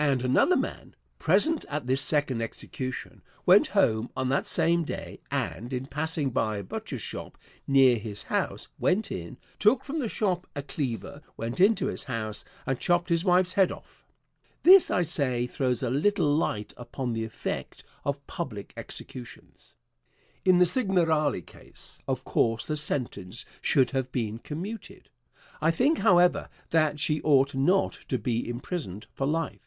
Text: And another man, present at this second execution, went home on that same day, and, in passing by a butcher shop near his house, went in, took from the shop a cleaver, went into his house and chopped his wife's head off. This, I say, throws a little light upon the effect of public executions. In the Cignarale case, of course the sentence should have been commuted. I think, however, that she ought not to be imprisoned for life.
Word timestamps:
And 0.00 0.22
another 0.22 0.56
man, 0.56 0.94
present 1.18 1.64
at 1.68 1.88
this 1.88 2.00
second 2.00 2.40
execution, 2.40 3.20
went 3.44 3.66
home 3.66 4.10
on 4.16 4.28
that 4.28 4.46
same 4.46 4.84
day, 4.84 5.20
and, 5.28 5.72
in 5.72 5.86
passing 5.86 6.30
by 6.30 6.58
a 6.58 6.62
butcher 6.62 7.00
shop 7.00 7.36
near 7.66 7.96
his 7.98 8.22
house, 8.22 8.68
went 8.78 9.10
in, 9.10 9.38
took 9.58 9.82
from 9.84 9.98
the 9.98 10.08
shop 10.08 10.46
a 10.54 10.62
cleaver, 10.62 11.20
went 11.36 11.58
into 11.58 11.86
his 11.86 12.04
house 12.04 12.44
and 12.64 12.78
chopped 12.78 13.08
his 13.08 13.24
wife's 13.24 13.54
head 13.54 13.72
off. 13.72 14.06
This, 14.62 14.88
I 14.88 15.02
say, 15.02 15.48
throws 15.48 15.82
a 15.82 15.90
little 15.90 16.32
light 16.32 16.72
upon 16.76 17.12
the 17.12 17.24
effect 17.24 17.82
of 18.04 18.24
public 18.28 18.72
executions. 18.76 19.74
In 20.44 20.58
the 20.58 20.64
Cignarale 20.64 21.44
case, 21.44 21.98
of 22.06 22.22
course 22.22 22.68
the 22.68 22.76
sentence 22.76 23.44
should 23.60 23.90
have 23.90 24.12
been 24.12 24.38
commuted. 24.38 25.10
I 25.60 25.72
think, 25.72 25.98
however, 25.98 26.48
that 26.70 27.00
she 27.00 27.20
ought 27.22 27.56
not 27.56 27.94
to 28.08 28.16
be 28.16 28.48
imprisoned 28.48 29.08
for 29.12 29.26
life. 29.26 29.64